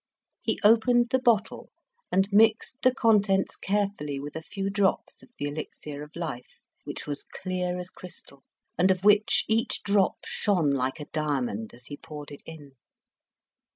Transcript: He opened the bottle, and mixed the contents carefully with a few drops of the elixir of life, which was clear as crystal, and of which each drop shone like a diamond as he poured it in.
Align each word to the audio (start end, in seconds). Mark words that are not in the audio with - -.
He 0.41 0.59
opened 0.63 1.11
the 1.11 1.19
bottle, 1.21 1.69
and 2.11 2.27
mixed 2.31 2.81
the 2.81 2.91
contents 2.91 3.55
carefully 3.55 4.19
with 4.19 4.35
a 4.35 4.41
few 4.41 4.71
drops 4.71 5.21
of 5.21 5.29
the 5.37 5.45
elixir 5.45 6.01
of 6.01 6.15
life, 6.15 6.65
which 6.85 7.05
was 7.05 7.21
clear 7.21 7.77
as 7.77 7.91
crystal, 7.91 8.41
and 8.79 8.89
of 8.89 9.03
which 9.03 9.45
each 9.47 9.83
drop 9.83 10.25
shone 10.25 10.71
like 10.71 10.99
a 10.99 11.05
diamond 11.05 11.75
as 11.75 11.85
he 11.85 11.97
poured 11.97 12.31
it 12.31 12.41
in. 12.47 12.71